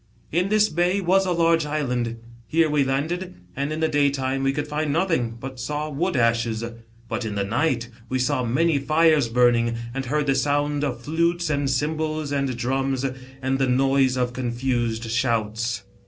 [0.31, 2.17] "In this bay was a large island.
[2.47, 6.63] Here we landed, and in the daytime we could find nothing, but saw wood ashes;
[7.07, 11.51] but in the night we saw many fires burning, and heard the sound of flutes,
[11.51, 13.05] and cymbals, and drums,
[13.43, 15.83] and the noise of confused shouts.